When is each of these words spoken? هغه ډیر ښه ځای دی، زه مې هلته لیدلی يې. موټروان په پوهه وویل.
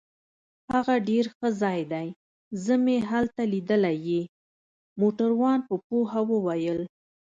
هغه 0.73 0.95
ډیر 1.09 1.25
ښه 1.35 1.47
ځای 1.61 1.81
دی، 1.91 2.07
زه 2.63 2.73
مې 2.85 2.97
هلته 3.09 3.41
لیدلی 3.53 3.97
يې. 4.07 4.21
موټروان 4.99 5.59
په 5.67 5.75
پوهه 5.87 6.21
وویل. 6.31 6.81